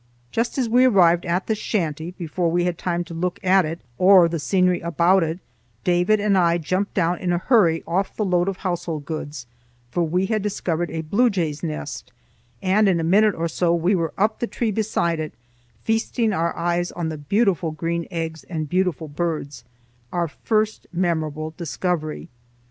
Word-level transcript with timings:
Just 0.31 0.57
as 0.57 0.67
we 0.67 0.85
arrived 0.85 1.27
at 1.27 1.45
the 1.45 1.53
shanty, 1.53 2.09
before 2.09 2.49
we 2.49 2.63
had 2.63 2.75
time 2.75 3.03
to 3.03 3.13
look 3.13 3.39
at 3.43 3.65
it 3.65 3.81
or 3.99 4.27
the 4.27 4.39
scenery 4.39 4.79
about 4.81 5.21
it, 5.21 5.37
David 5.83 6.19
and 6.19 6.35
I 6.35 6.57
jumped 6.57 6.95
down 6.95 7.19
in 7.19 7.31
a 7.31 7.37
hurry 7.37 7.83
off 7.85 8.15
the 8.15 8.25
load 8.25 8.47
of 8.49 8.57
household 8.57 9.05
goods, 9.05 9.45
for 9.91 10.01
we 10.01 10.25
had 10.25 10.41
discovered 10.41 10.89
a 10.89 11.01
blue 11.01 11.29
jay's 11.29 11.61
nest, 11.61 12.11
and 12.63 12.89
in 12.89 12.99
a 12.99 13.03
minute 13.03 13.35
or 13.35 13.47
so 13.47 13.75
we 13.75 13.93
were 13.93 14.15
up 14.17 14.39
the 14.39 14.47
tree 14.47 14.71
beside 14.71 15.19
it, 15.19 15.35
feasting 15.83 16.33
our 16.33 16.57
eyes 16.57 16.91
on 16.91 17.09
the 17.09 17.17
beautiful 17.19 17.69
green 17.69 18.07
eggs 18.09 18.43
and 18.45 18.69
beautiful 18.69 19.07
birds,—our 19.07 20.27
first 20.27 20.87
memorable 20.91 21.53
discovery. 21.57 22.27